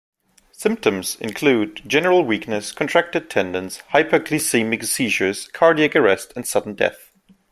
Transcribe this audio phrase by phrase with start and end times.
[0.53, 7.11] Symptoms include general weakness, contracted tendons, hypoglycemic seizures, cardiac arrest, and sudden death.